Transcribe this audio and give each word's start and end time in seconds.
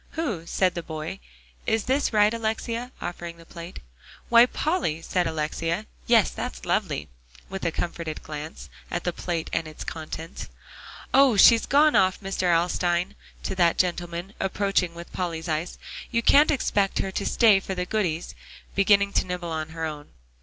"Who?" 0.13 0.47
said 0.47 0.73
the 0.73 0.81
boy; 0.81 1.19
"is 1.67 1.83
this 1.83 2.11
right, 2.11 2.33
Alexia?" 2.33 2.91
offering 3.03 3.37
the 3.37 3.45
plate. 3.45 3.81
"Why, 4.29 4.47
Polly," 4.47 5.03
said 5.03 5.27
Alexia; 5.27 5.85
"yes, 6.07 6.31
that's 6.31 6.65
lovely," 6.65 7.07
with 7.49 7.63
a 7.65 7.71
comforted 7.71 8.23
glance 8.23 8.67
at 8.89 9.03
the 9.03 9.13
plate 9.13 9.47
and 9.53 9.67
its 9.67 9.83
contents. 9.83 10.47
"Oh! 11.13 11.37
she's 11.37 11.67
gone 11.67 11.95
off, 11.95 12.19
Mr. 12.19 12.51
Alstyne," 12.51 13.13
to 13.43 13.53
that 13.53 13.77
gentleman, 13.77 14.33
approaching 14.39 14.95
with 14.95 15.13
Polly's 15.13 15.47
ice. 15.47 15.77
"You 16.09 16.23
can't 16.23 16.49
expect 16.49 16.97
her 16.97 17.11
to 17.11 17.23
stay 17.23 17.59
for 17.59 17.75
the 17.75 17.85
goodies," 17.85 18.33
beginning 18.73 19.13
to 19.13 19.25
nibble 19.27 19.53
at 19.53 19.69
her 19.69 19.85
own. 19.85 20.09